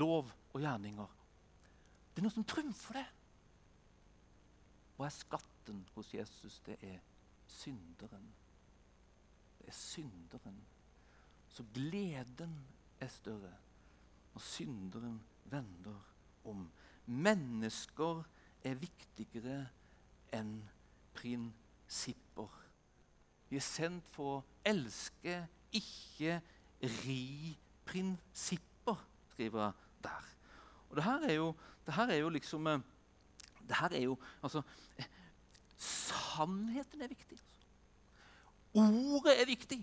[0.00, 1.14] lov og gjerninger.
[2.12, 3.06] Det er noe som trumfer det.
[4.96, 6.56] Hva er skatten hos Jesus?
[6.66, 6.98] Det er
[7.52, 8.32] synderen.
[9.60, 10.56] Det er synderen.
[11.48, 12.54] Så gleden
[13.00, 13.54] er større
[14.34, 15.98] når synderen vender
[16.44, 16.68] om.
[17.06, 18.22] Mennesker
[18.64, 19.62] er viktigere
[20.34, 20.58] enn
[21.16, 22.52] prinsipper.
[23.48, 25.40] Vi er sendt for å elske,
[25.72, 26.38] ikke
[27.02, 27.56] ri
[27.88, 29.00] prinsipper,
[29.32, 30.28] skriver han der.
[30.88, 31.48] Og det her er jo,
[31.86, 32.84] det her er jo liksom eh,
[33.68, 34.62] det her er jo, altså,
[35.78, 37.38] Sannheten er viktig.
[38.74, 39.78] Ordet er viktig.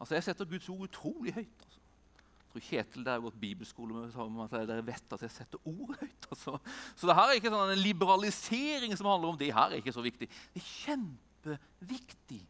[0.00, 1.62] Altså, Jeg setter Guds ord utrolig høyt.
[1.64, 1.80] Altså.
[2.36, 6.00] Jeg tror Kjetil der har gått bibelskole med at dere vet at jeg setter ordet
[6.00, 6.28] høyt.
[6.30, 6.58] Altså.
[6.96, 9.96] Så det her er ikke sånn en liberalisering som handler om det her er ikke
[9.96, 10.28] så viktig.
[10.54, 12.42] Det er kjempeviktig.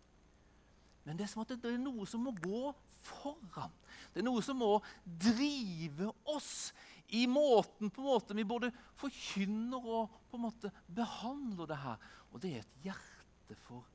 [1.06, 2.72] Men det er som at det er noe som må gå
[3.06, 3.74] foran.
[4.10, 4.72] Det er noe som må
[5.06, 6.72] drive oss
[7.14, 12.08] i måten på en måte vi både forkynner og på en måte behandler det her.
[12.32, 13.86] Og det er et hjerte for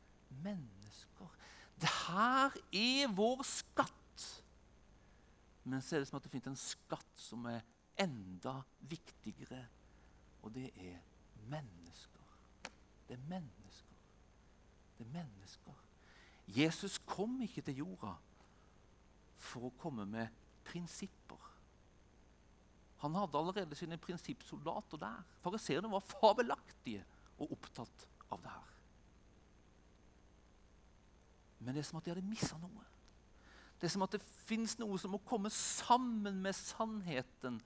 [0.43, 1.27] mennesker.
[1.81, 4.25] Det her er vår skatt.
[5.63, 7.61] Men så er det som at det finnes en skatt som er
[8.01, 9.61] enda viktigere,
[10.41, 10.97] og det er
[11.51, 12.33] mennesker.
[13.07, 14.01] Det er mennesker.
[14.97, 15.79] Det er mennesker.
[16.51, 18.15] Jesus kom ikke til jorda
[19.41, 21.49] for å komme med prinsipper.
[23.01, 25.23] Han hadde allerede sine prinsippsoldater der.
[25.41, 27.05] Fariseerne var fabelaktige
[27.41, 28.70] og opptatt av det her.
[31.61, 32.87] Men det er som at de hadde missa noe.
[33.79, 37.59] Det er som at det fins noe som må komme sammen med sannheten,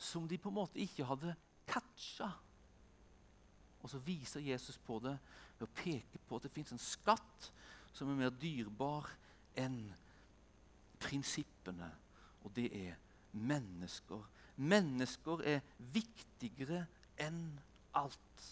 [0.00, 1.34] som de på en måte ikke hadde
[1.70, 2.30] catcha.
[3.80, 5.14] Og så viser Jesus på det
[5.58, 7.50] ved å peke på at det fins en skatt
[7.94, 9.08] som er mer dyrebar
[9.58, 9.82] enn
[11.00, 11.88] prinsippene,
[12.44, 12.98] og det er
[13.32, 14.22] mennesker.
[14.60, 16.84] Mennesker er viktigere
[17.20, 17.44] enn
[17.96, 18.46] alt.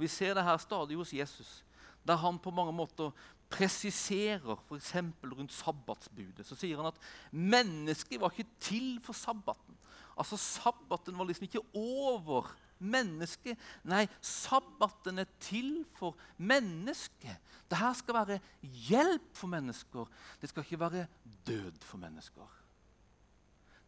[0.00, 1.60] Vi ser det her stadig hos Jesus,
[2.06, 3.12] der han på mange måter
[3.50, 4.94] presiserer f.eks.
[5.24, 6.46] rundt sabbatsbudet.
[6.46, 7.00] Så sier han at
[7.32, 9.76] mennesket var ikke til for sabbaten.
[10.20, 13.58] Altså Sabbaten var liksom ikke over mennesket.
[13.88, 17.36] Nei, sabbaten er til for mennesket.
[17.70, 20.08] Dette skal være hjelp for mennesker.
[20.40, 21.06] Det skal ikke være
[21.46, 22.56] død for mennesker.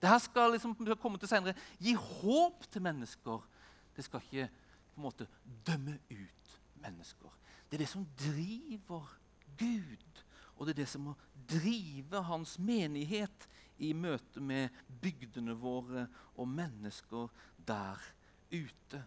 [0.03, 3.45] Dette skal liksom, komme til senere, gi håp til mennesker.
[3.97, 4.49] Det skal ikke
[4.93, 5.29] på en måte
[5.67, 7.29] dømme ut mennesker.
[7.69, 9.09] Det er det som driver
[9.63, 10.23] Gud.
[10.59, 11.15] Og det er det som må
[11.49, 13.49] drive hans menighet
[13.83, 14.71] i møte med
[15.03, 17.31] bygdene våre og mennesker
[17.67, 17.99] der
[18.53, 19.03] ute.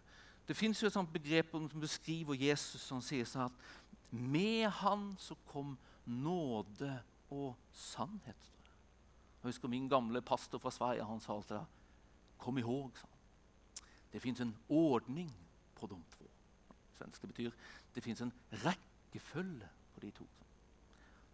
[0.45, 2.89] Det fins et sånt begrep som beskriver Jesus.
[2.93, 6.91] Han sier seg at med han så kom nåde
[7.33, 8.51] og sannhet.
[9.41, 11.65] Jeg husker min gamle pastor fra Sverige han sa alltid det.
[12.41, 13.15] Kom ihåg, sa han.
[14.11, 15.31] Det fins en ordning
[15.75, 16.29] på de to.
[16.95, 17.51] Svenske betyr
[17.95, 20.27] det fins en rekkefølge på de to.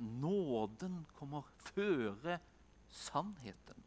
[0.02, 2.40] Nåden kommer føre
[2.90, 3.78] sannheten.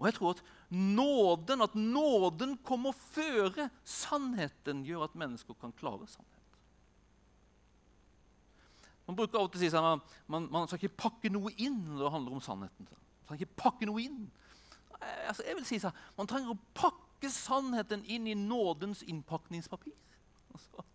[0.00, 0.42] Og jeg tror at
[0.74, 6.42] nåden, at nåden kommer føre sannheten, gjør at mennesker kan klare sannhet.
[9.06, 11.52] Man bruker av og til å si at man, man, man, skal ikke pakke noe
[11.60, 12.88] inn når det handler om sannheten.
[12.88, 14.20] Man skal ikke pakke noe inn.
[15.28, 19.94] Altså, jeg vil si sånn, Man trenger å pakke sannheten inn i nådens innpakningspapir.
[20.54, 20.86] Altså.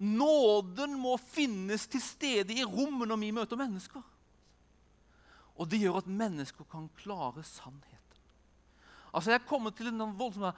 [0.00, 4.04] Nåden må finnes til stede i rommet når vi møter mennesker.
[5.60, 7.98] Og det gjør at mennesker kan klare sannheten.
[9.12, 10.52] Altså Jeg kommer til en voldsom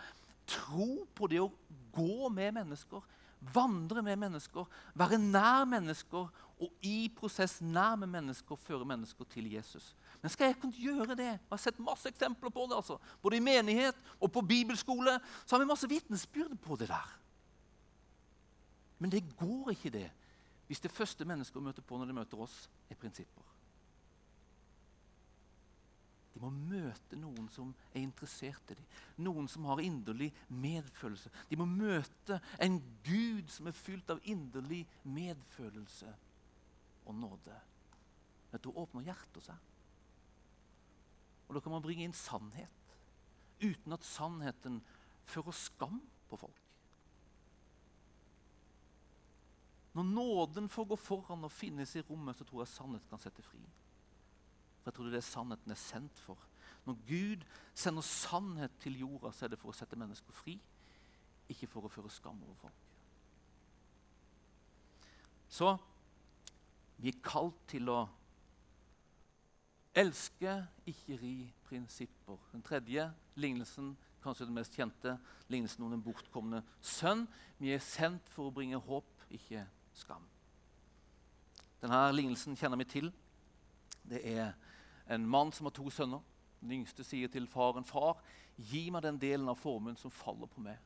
[0.47, 1.51] tro på det å
[1.95, 3.03] gå med mennesker,
[3.55, 6.31] vandre med mennesker, være nær mennesker
[6.63, 9.93] og i prosess nær med mennesker føre mennesker til Jesus.
[10.23, 11.33] Men skal jeg kunne gjøre det?
[11.33, 12.77] Jeg har sett masse eksempler på det.
[12.77, 12.99] altså.
[13.23, 17.19] Både i menighet og på bibelskole så har vi masse vitnesbyrd på det der.
[19.03, 20.09] Men det går ikke, det,
[20.69, 22.55] hvis det første mennesket å møte på når de møter oss,
[22.87, 23.49] er prinsipper.
[26.33, 28.87] De må møte noen som er interessert i dem,
[29.27, 31.33] noen som har inderlig medfølelse.
[31.51, 36.15] De må møte en Gud som er fylt av inderlig medfølelse
[37.05, 37.59] og nåde.
[38.53, 39.69] Men da åpner hjertet seg.
[41.49, 42.97] Og da kan man bringe inn sannhet
[43.63, 44.81] uten at sannheten
[45.29, 46.62] fører skam på folk.
[49.93, 53.45] Når nåden får gå foran og finnes i rommet, så tror jeg sannhet kan sette
[53.45, 53.61] fri.
[54.81, 56.39] For jeg tror det er sannheten er sendt for.
[56.87, 60.57] Når Gud sender sannhet til jorda, så er det for å sette mennesker fri,
[61.53, 62.89] ikke for å føre skam over folk.
[65.53, 65.75] Så
[66.97, 68.01] vi er kalt til å
[69.95, 70.57] elske,
[70.89, 71.35] ikke ri
[71.69, 72.41] prinsipper.
[72.55, 73.93] Den tredje lignelsen,
[74.25, 75.19] kanskje den mest kjente,
[75.53, 77.27] lignelsen om den bortkomne sønn.
[77.61, 80.25] Vi er sendt for å bringe håp, ikke skam.
[81.83, 83.11] Denne lignelsen kjenner vi til.
[84.07, 84.53] Det er
[85.11, 86.23] en mann som har to sønner.
[86.63, 88.23] Den yngste sier til faren, 'Far,
[88.57, 90.79] gi meg den delen av formuen som faller på meg.'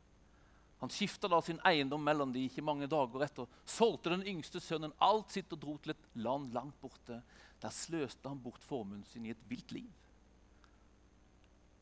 [0.80, 3.46] Han skifta da sin eiendom mellom de ikke mange dager etter.
[3.64, 7.22] Solgte den yngste sønnen alt sitt og dro til et land langt borte.
[7.62, 9.88] Der sløste han bort formuen sin i et vilt liv.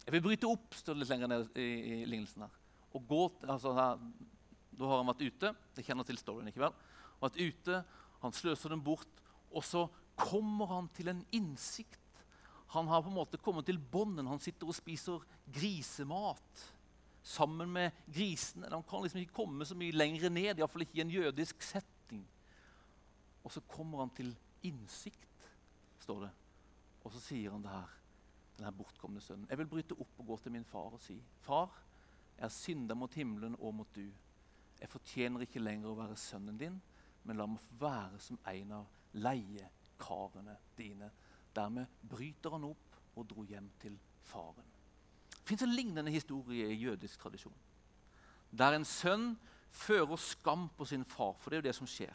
[0.04, 2.54] Jeg vil bryte opp står det litt lenger ned i, lignelsen her.
[2.94, 3.98] Og gå, altså her,
[4.74, 5.54] Da har han vært ute.
[5.76, 6.72] Jeg kjenner til storyen ikke vel
[7.24, 7.82] vært ute,
[8.22, 9.20] han sløser dem bort.
[9.54, 9.86] Og så
[10.18, 12.00] kommer han til en innsikt.
[12.74, 14.26] Han har på en måte kommet til bånden.
[14.26, 15.22] Han sitter og spiser
[15.54, 16.64] grisemat
[17.24, 18.68] sammen med grisene.
[18.70, 22.24] Han kan liksom ikke komme så mye lenger ned, iallfall ikke i en jødisk setting.
[23.44, 24.32] Og så kommer han til
[24.64, 25.48] innsikt,
[26.00, 26.32] står det.
[27.04, 27.94] Og så sier han det her,
[28.58, 29.48] den her bortkomne sønnen.
[29.50, 31.70] Jeg vil bryte opp og gå til min far og si, 'Far,
[32.36, 34.12] jeg har synda mot himmelen og mot du.'
[34.80, 36.82] 'Jeg fortjener ikke lenger å være sønnen din.'
[37.24, 41.10] Men la meg få være som en av leiekarene dine.
[41.54, 44.66] Dermed bryter han opp og dro hjem til faren.
[45.30, 47.56] Det fins en lignende historie i jødisk tradisjon.
[48.50, 49.34] Der en sønn
[49.74, 52.14] fører skam på sin far, for det er jo det som skjer.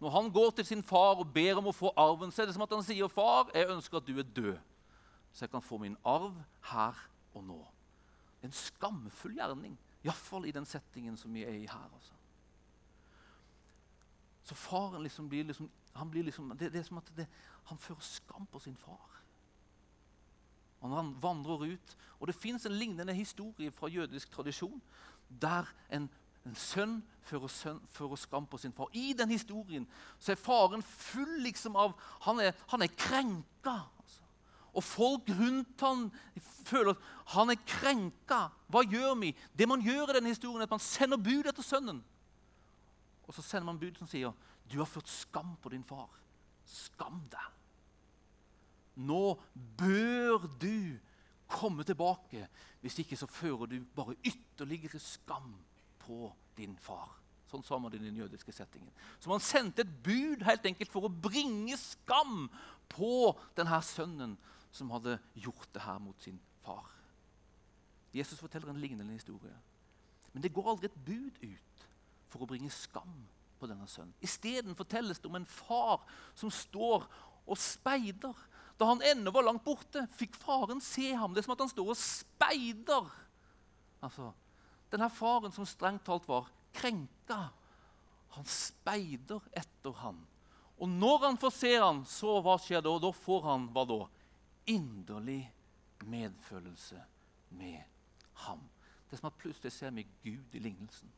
[0.00, 2.54] Når han går til sin far og ber om å få arven, så er det
[2.56, 4.58] som at han sier, 'Far, jeg ønsker at du er død,
[5.32, 6.94] så jeg kan få min arv her
[7.34, 7.74] og nå.'
[8.44, 9.76] en skamfull gjerning.
[10.04, 11.88] Iallfall i den settingen som vi er i her.
[11.88, 12.13] Altså.
[14.44, 15.70] Så faren liksom blir liksom,
[16.10, 17.26] blir liksom det, det er som at det,
[17.70, 19.14] han fører skam på sin far.
[20.84, 24.82] Og når han vandrer ut, og Det fins en lignende historie fra jødisk tradisjon
[25.28, 26.10] der en,
[26.46, 28.88] en sønn fører, sønn fører, skam på sin far.
[28.92, 29.86] I den historien
[30.18, 33.76] så er faren full liksom av Han er, han er krenka.
[34.00, 34.22] Altså.
[34.72, 36.10] Og folk rundt han
[36.64, 36.98] føler at
[37.32, 38.48] han er krenka.
[38.68, 39.34] Hva gjør vi?
[39.58, 42.04] Det man gjør i denne historien, er at man sender bud etter sønnen.
[43.26, 44.32] Og så sender man bud som sier,
[44.68, 46.08] 'Du har ført skam på din far.
[46.64, 47.52] Skam deg.'
[48.96, 49.40] Nå
[49.76, 50.98] bør du
[51.48, 52.48] komme tilbake.
[52.80, 55.54] Hvis ikke så fører du bare ytterligere skam
[55.98, 57.20] på din far.
[57.50, 58.90] Sånn sa man det i den jødiske settingen.
[59.20, 62.48] Så man sendte et bud helt enkelt for å bringe skam
[62.88, 64.36] på denne sønnen
[64.74, 66.90] som hadde gjort det her mot sin far.
[68.14, 69.54] Jesus forteller en lignende historie.
[70.32, 71.86] Men det går aldri et bud ut
[72.34, 73.14] for å bringe skam
[73.60, 74.14] på denne sønnen.
[74.24, 76.02] Isteden fortelles det om en far
[76.36, 77.06] som står
[77.46, 78.34] og speider.
[78.80, 81.32] Da han ennå var langt borte, fikk faren se ham.
[81.32, 83.10] Det er som at han står og speider.
[84.04, 84.32] Altså,
[84.92, 87.48] denne faren som strengt talt var krenka,
[88.34, 90.24] han speider etter ham.
[90.82, 92.96] Og når han får se ham, så hva skjer da?
[92.98, 94.00] Da får han hva da?
[94.74, 95.44] Inderlig
[96.04, 96.98] medfølelse
[97.54, 97.84] med
[98.44, 98.64] ham.
[99.06, 101.12] Det er som at plutselig ser vi Gud i lignelsen.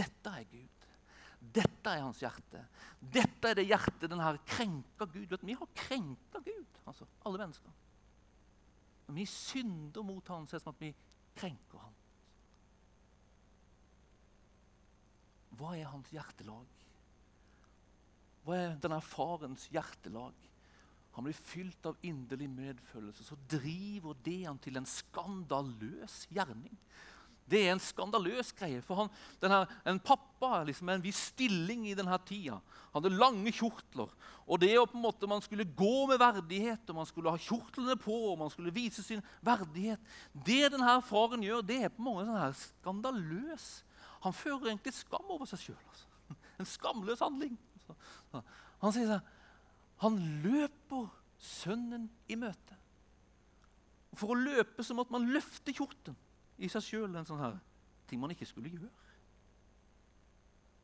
[0.00, 0.88] Dette er Gud.
[1.40, 2.64] Dette er hans hjerte.
[3.00, 5.36] Dette er det hjertet den har krenka Gud.
[5.42, 7.78] Vi har krenka Gud, altså alle mennesker.
[9.08, 10.92] Når vi synder mot ham, så er det som at vi
[11.40, 11.96] krenker ham.
[15.60, 16.76] Hva er hans hjertelag?
[18.44, 20.46] Hva er denne farens hjertelag?
[21.16, 23.26] Han blir fylt av inderlig medfølelse.
[23.26, 26.76] Så driver det han til en skandaløs gjerning.
[27.50, 28.78] Det er en skandaløs greie.
[28.84, 29.08] For han,
[29.42, 32.60] denne, en pappa liksom, med en viss stilling i denne tida
[32.92, 34.12] Han hadde lange kjortler.
[34.46, 37.40] Og det å på en måte man skulle gå med verdighet, og man skulle ha
[37.40, 42.06] kjortlene på og man skulle vise sin verdighet Det denne faren gjør, det er på
[42.06, 43.68] mange sånn her skandaløs.
[44.26, 45.82] Han fører egentlig skam over seg sjøl.
[45.90, 46.06] Altså.
[46.60, 47.54] En skamløs handling.
[48.84, 49.30] Han sier sånn
[50.04, 51.08] Han løper
[51.40, 52.76] sønnen i møte.
[54.18, 56.16] For å løpe så måtte man løfte kjorten
[56.60, 57.58] i seg sjøl en sånn her
[58.10, 58.90] ting man ikke skulle gjøre.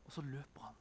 [0.07, 0.77] Og så løper han.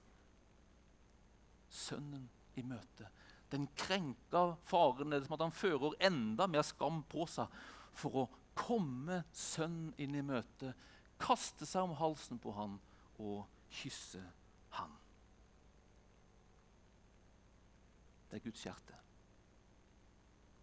[1.77, 3.11] Sønnen i møte.
[3.53, 7.53] Den krenka faren det er som at han fører enda mer skam på seg
[7.97, 10.73] for å komme sønnen inn i møte,
[11.21, 12.79] kaste seg om halsen på han
[13.23, 14.23] og kysse
[14.79, 14.95] han.
[18.31, 18.97] Det er Guds hjerte.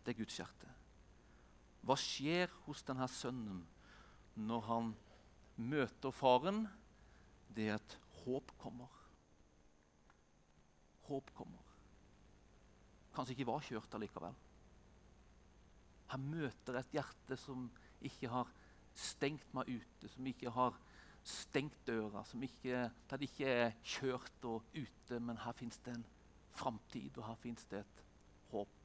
[0.03, 0.71] Det er Guds hjerte.
[1.83, 3.63] Hva skjer hos denne sønnen
[4.35, 4.93] når han
[5.55, 6.65] møter faren,
[7.53, 8.89] det er at håp kommer.
[11.09, 11.73] Håp kommer.
[13.13, 14.35] Kanskje ikke var kjørt allikevel.
[16.13, 17.67] Han møter et hjerte som
[18.05, 18.49] ikke har
[18.97, 20.75] stengt meg ute, som ikke har
[21.23, 25.95] stengt døra, som ikke, der det ikke er kjørt og ute, men her fins det
[25.95, 26.05] en
[26.53, 28.03] framtid, og her fins det et
[28.51, 28.79] håp.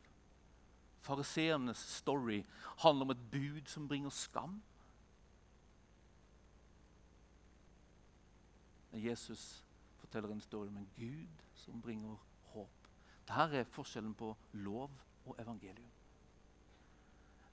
[1.05, 2.43] Fariseernes story
[2.85, 4.59] handler om et bud som bringer skam.
[8.99, 9.65] Jesus
[9.97, 12.17] forteller en historie om en Gud som bringer
[12.53, 12.89] håp.
[13.29, 14.91] Dette er forskjellen på lov
[15.27, 15.91] og evangelium.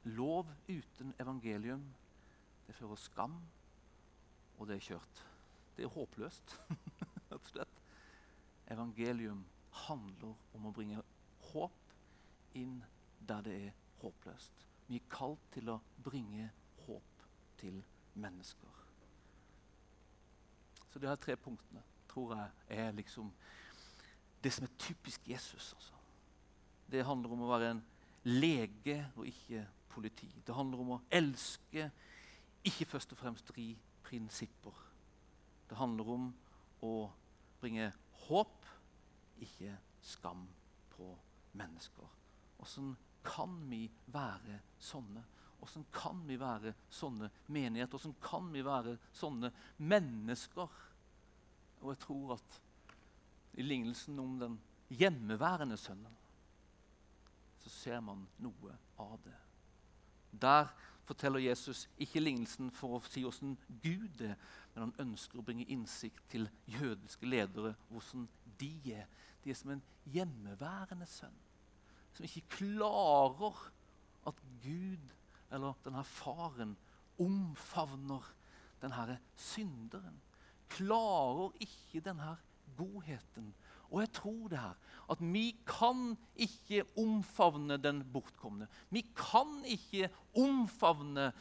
[0.06, 1.84] Lov uten evangelium,
[2.68, 3.40] det fører skam,
[4.58, 5.24] og det er kjørt.
[5.78, 6.56] Det er håpløst,
[7.32, 7.82] rett og slett.
[8.72, 9.44] Evangelium
[9.86, 11.02] handler om å bringe
[11.52, 11.96] håp
[12.56, 12.80] inn
[13.20, 14.66] der det er håpløst.
[14.88, 16.52] Vi er kalt til å bringe
[16.86, 17.28] håp
[17.60, 17.82] til
[18.14, 18.75] mennesker.
[20.96, 23.28] Så de her tre punktene tror jeg er liksom
[24.40, 25.74] det som er typisk Jesus.
[25.74, 25.98] Altså.
[26.88, 27.82] Det handler om å være en
[28.24, 30.30] lege og ikke politi.
[30.48, 31.90] Det handler om å elske,
[32.64, 33.74] ikke først og fremst ri
[34.08, 34.80] prinsipper.
[35.68, 36.32] Det handler om
[36.88, 36.94] å
[37.60, 37.92] bringe
[38.30, 38.72] håp,
[39.44, 40.48] ikke skam
[40.96, 41.12] på
[41.60, 42.08] mennesker.
[42.64, 42.96] Åssen
[43.28, 43.84] kan vi
[44.16, 45.28] være sånne?
[45.60, 48.00] Åssen kan vi være sånne menigheter?
[48.00, 49.52] Åssen kan vi være sånne
[49.84, 50.86] mennesker?
[51.86, 52.62] Og jeg tror at
[53.54, 54.58] i lignelsen om den
[54.90, 56.18] hjemmeværende sønnen
[57.62, 59.36] så ser man noe av det.
[60.42, 60.68] Der
[61.06, 64.36] forteller Jesus ikke lignelsen for å si hvordan Gud er,
[64.74, 68.28] men han ønsker å bringe innsikt til jødiske ledere hvordan
[68.60, 69.06] de er.
[69.44, 69.84] De er som en
[70.14, 71.38] hjemmeværende sønn
[72.16, 73.58] som ikke klarer
[74.28, 75.16] at Gud
[75.54, 76.76] eller denne faren
[77.22, 78.24] omfavner
[78.82, 80.16] denne synderen.
[80.70, 82.36] Klarer ikke denne
[82.78, 83.54] godheten.
[83.92, 84.74] Og jeg tror det her,
[85.12, 88.68] at vi kan ikke omfavne den bortkomne.
[88.90, 91.32] Vi kan ikke omfavne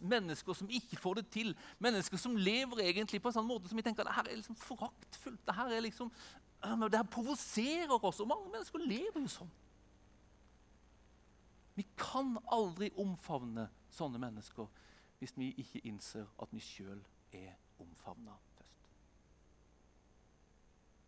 [0.00, 1.56] mennesker som ikke får det til.
[1.78, 4.58] Mennesker som lever egentlig på en sånn måte som vi tenker det her er liksom
[4.58, 5.40] foraktfullt.
[5.46, 6.10] Det her, er liksom,
[6.62, 8.20] det her provoserer oss.
[8.20, 9.58] Og mange mennesker lever jo sånn.
[11.74, 14.68] Vi kan aldri omfavne sånne mennesker
[15.22, 16.98] hvis vi ikke innser at vi sjøl
[17.32, 18.34] er omfavna.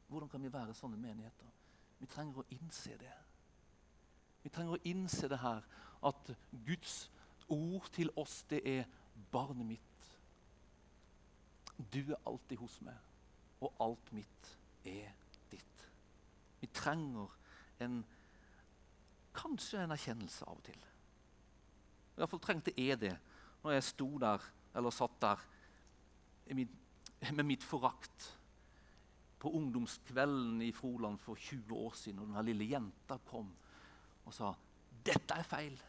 [0.09, 1.51] Hvordan kan vi være sånne menigheter?
[1.99, 3.13] Vi trenger å innse det.
[4.43, 5.65] Vi trenger å innse det her,
[6.05, 6.31] at
[6.67, 7.11] Guds
[7.49, 8.85] ord til oss, det er
[9.33, 10.19] 'barnet mitt'.
[11.93, 12.99] Du er alltid hos meg,
[13.61, 15.13] og alt mitt er
[15.51, 15.91] ditt.
[16.61, 17.29] Vi trenger
[17.81, 18.05] en
[19.35, 20.85] kanskje en erkjennelse av og til.
[22.19, 23.19] Iallfall trengte jeg det
[23.65, 24.43] når jeg sto der,
[24.75, 25.41] eller satt der
[27.33, 28.39] med mitt forakt
[29.45, 33.51] på ungdomskvelden i Froland for 20 år siden, og denne lille jenta kom
[34.25, 34.55] og sa
[35.05, 35.83] 'Dette er feil',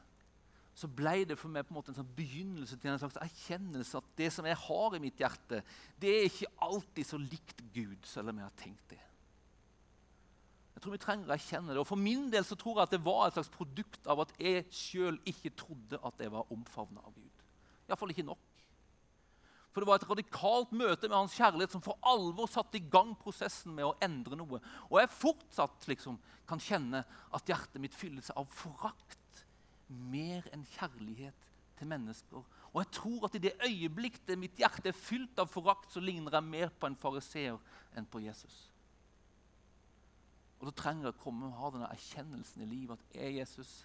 [0.75, 3.97] så ble det for meg på en måte en sånn begynnelse til en slags erkjennelse
[3.97, 5.61] at det som jeg har i mitt hjerte,
[6.01, 8.99] det er ikke alltid så likt Gud, selv om jeg har tenkt det.
[10.75, 11.79] Jeg tror vi trenger å erkjenne det.
[11.79, 14.33] Og For min del så tror jeg at det var et slags produkt av at
[14.35, 17.45] jeg sjøl ikke trodde at jeg var omfavna av Gud.
[17.87, 18.54] Iallfall ikke nok.
[19.75, 23.09] For det var et radikalt møte med hans kjærlighet som for alvor satte i gang
[23.19, 24.61] prosessen med å endre noe.
[24.87, 26.15] Og jeg fortsatt liksom
[26.47, 27.01] kan kjenne
[27.35, 29.41] at hjertet mitt fylles av forakt
[29.91, 32.45] mer enn kjærlighet til mennesker.
[32.71, 36.39] Og jeg tror at i det øyeblikket mitt hjerte er fylt av forakt, så ligner
[36.39, 37.59] jeg mer på en fariseer
[37.99, 38.55] enn på Jesus.
[40.61, 43.75] Og Da trenger jeg å komme og ha denne erkjennelsen i livet at jeg, Jesus,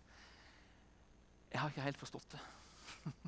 [1.50, 2.46] jeg har ikke helt forstått det.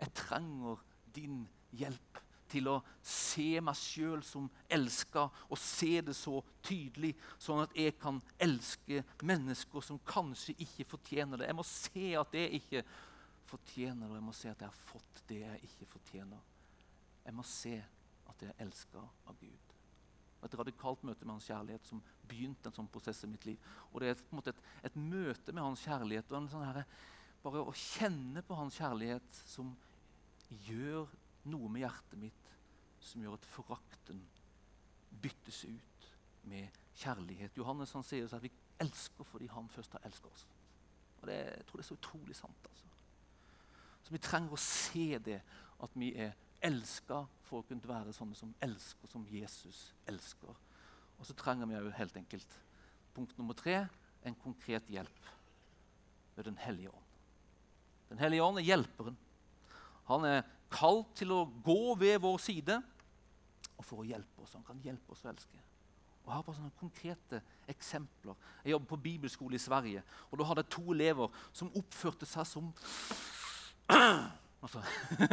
[0.00, 0.78] Jeg trenger
[1.14, 1.44] din
[1.76, 7.76] hjelp til å se meg sjøl som elska, og se det så tydelig, sånn at
[7.78, 11.50] jeg kan elske mennesker som kanskje ikke fortjener det.
[11.50, 12.84] Jeg må se at jeg ikke
[13.50, 16.46] fortjener det, og jeg må se at jeg har fått det jeg ikke fortjener.
[17.26, 17.76] Jeg må se
[18.30, 19.76] at jeg er elska av Gud.
[20.40, 23.70] Et radikalt møte med hans kjærlighet som begynte en sånn prosess i mitt liv.
[23.92, 26.64] Og Det er på en måte et, et møte med hans kjærlighet og en sånn
[26.64, 26.82] her,
[27.44, 29.74] bare å kjenne på hans kjærlighet som
[30.50, 31.10] gjør
[31.50, 32.52] noe med hjertet mitt,
[33.00, 34.20] som gjør at forakten
[35.22, 36.08] byttes ut
[36.50, 36.68] med
[37.00, 37.56] kjærlighet.
[37.56, 40.46] Johannes han sier at vi elsker fordi han først har elsket oss.
[41.20, 42.66] Og det, Jeg tror det er så utrolig sant.
[42.68, 42.86] altså.
[44.02, 45.42] Så Vi trenger å se det,
[45.80, 46.32] at vi er
[46.62, 50.56] elska for å kunne være sånne som elsker som Jesus elsker.
[51.18, 52.58] Og så trenger vi jo helt enkelt
[53.14, 53.86] punkt nummer tre
[54.24, 55.30] en konkret hjelp
[56.36, 57.06] ved Den hellige ånd.
[58.08, 59.16] Den hellige ånd er hjelperen.
[60.10, 62.78] Han er kalt til å gå ved vår side
[63.80, 64.54] og for å hjelpe oss.
[64.58, 65.58] Han kan hjelpe oss å elske.
[66.30, 67.40] Jeg har bare sånne konkrete
[67.70, 68.36] eksempler.
[68.62, 70.02] Jeg jobber på bibelskole i Sverige.
[70.30, 72.70] og Da hadde jeg to elever som oppførte seg som
[74.60, 74.82] Altså,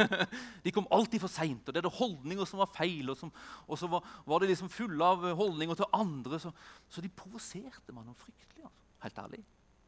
[0.64, 3.10] de kom alltid for seint, og det var holdninger som var feil.
[3.12, 3.32] Og, som,
[3.68, 6.38] og så var, var, de liksom fulle av holdninger til andre.
[6.40, 6.52] Så,
[6.88, 8.64] så de provoserte meg noe fryktelig.
[8.64, 8.86] Altså.
[9.04, 9.42] Helt ærlig.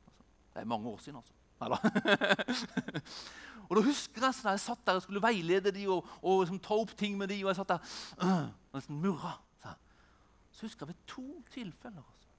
[0.05, 1.39] Altså, det er mange år siden, altså.
[3.68, 6.62] og da husker jeg sånn, jeg satt der og skulle veilede de og, og liksom,
[6.64, 7.82] ta opp ting med de, og jeg satt der
[8.24, 9.34] øh, og nesten murra.
[9.61, 9.74] Så,
[10.54, 12.32] så husker jeg ved to tilfeller altså.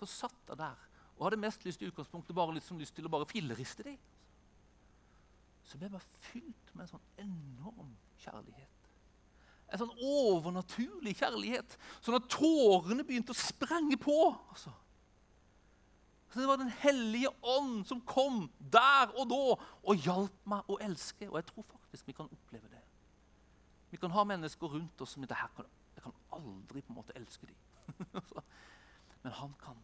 [0.00, 0.88] Så satt jeg der
[1.18, 4.00] og hadde mest lyst i utgangspunktet bare liksom lyst til å bare filleriste dem
[5.72, 8.88] så ble jeg bare fylt med en sånn enorm kjærlighet.
[9.72, 11.76] En sånn overnaturlig kjærlighet.
[12.04, 14.16] Sånn at tårene begynte å sprenge på.
[14.52, 14.72] Altså.
[16.32, 19.40] Så Det var Den hellige ånd som kom der og da
[19.84, 21.28] og hjalp meg å elske.
[21.28, 22.80] Og jeg tror faktisk vi kan oppleve det.
[23.92, 27.16] Vi kan ha mennesker rundt oss som det her jeg kan aldri på en måte
[27.16, 27.58] elske dem.
[29.22, 29.76] Men han kan.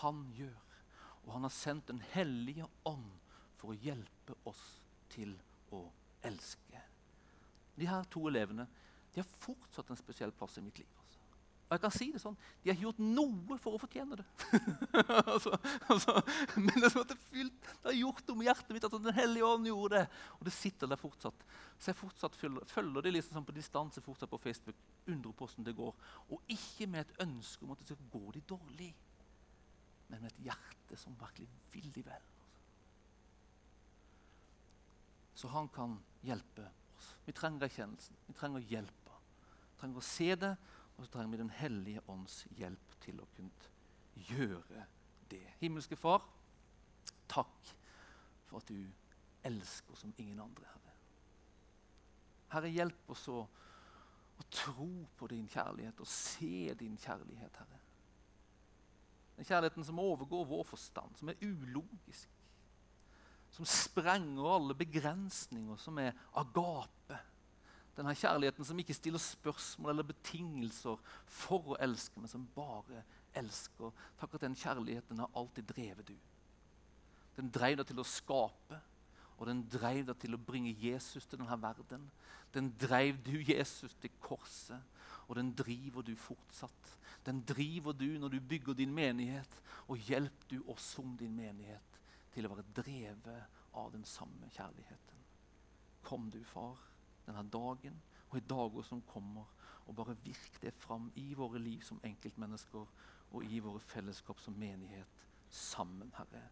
[0.00, 0.78] Han gjør.
[1.22, 3.10] Og han har sendt Den hellige ånd
[3.60, 4.80] for å hjelpe oss
[5.12, 5.36] til
[5.70, 5.84] å
[6.24, 6.80] elske.
[7.76, 8.66] De her to elevene
[9.12, 11.01] de har fortsatt en spesiell plass i mitt liv.
[11.72, 11.72] Altså.
[11.72, 14.26] Og jeg kan si det sånn, De har ikke gjort noe for å fortjene det.
[15.32, 15.52] altså,
[15.88, 16.14] altså,
[16.56, 18.84] men det, det, fylt, det, har gjort noe med hjertet mitt.
[18.84, 20.20] at den hellige ånd gjorde det.
[20.38, 21.46] Og det sitter der fortsatt.
[21.78, 24.76] Så jeg fortsatt følger, følger det liksom sånn på distanse fortsatt på Facebook.
[25.06, 25.96] Undrer på hvordan det går.
[26.28, 28.90] Og ikke med et ønske om at det skal gå de dårlig,
[30.10, 32.28] men med et hjerte som virkelig vil de vel.
[35.40, 36.68] Så han kan hjelpe
[36.98, 37.14] oss.
[37.24, 38.20] Vi trenger erkjennelsen.
[38.28, 39.16] Vi trenger hjelpa.
[39.72, 40.52] Vi trenger å se det,
[41.02, 43.70] og så trenger vi Den hellige ånds hjelp til å kunne
[44.28, 44.84] gjøre
[45.32, 45.42] det.
[45.58, 46.22] Himmelske Far,
[47.26, 47.72] takk
[48.46, 48.86] for at du
[49.42, 50.92] elsker som ingen andre, Herre.
[52.52, 54.86] Herre, hjelp oss å, å tro
[55.18, 57.82] på din kjærlighet og se din kjærlighet, Herre.
[59.40, 62.30] Den kjærligheten som overgår vår forstand, som er ulogisk.
[63.50, 67.18] Som sprenger alle begrensninger, som er agape.
[67.96, 73.02] Denne kjærligheten som ikke stiller spørsmål eller betingelser for å elske, men som bare
[73.36, 73.92] elsker.
[74.20, 76.16] Takk at den kjærligheten har alltid drevet du.
[77.36, 78.80] Den drev deg til å skape,
[79.36, 82.04] og den drev deg til å bringe Jesus til denne verden.
[82.54, 84.80] Den drev du Jesus til korset,
[85.26, 86.92] og den driver du fortsatt.
[87.26, 92.00] Den driver du når du bygger din menighet, og hjelper du oss som din menighet
[92.32, 95.20] til å være drevet av den samme kjærligheten.
[96.02, 96.78] Kom du, far,
[97.32, 97.98] denne dagen
[98.30, 99.48] og i dager som kommer,
[99.86, 102.86] og bare virk det fram i våre liv som enkeltmennesker
[103.32, 106.44] og i våre fellesskap som menighet sammen, Herre.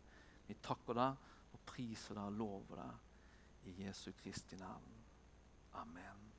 [0.49, 4.99] Vi takker deg og priser deg og lover deg i Jesu Kristi navn.
[5.81, 6.30] Amen.